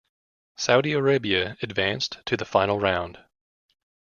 [0.55, 3.19] Saudi Arabia advanced to the Final Round.